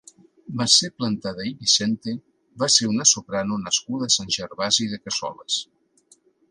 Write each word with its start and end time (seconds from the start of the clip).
Mercè 0.61 0.87
Plantada 1.01 1.45
i 1.49 1.51
Vicente 1.59 2.15
va 2.65 2.71
ser 2.79 2.91
una 2.95 3.07
soprano 3.13 3.61
nascuda 3.69 4.09
a 4.11 4.15
Sant 4.19 4.35
Gervasi 4.39 4.93
de 4.97 5.03
Cassoles. 5.05 5.65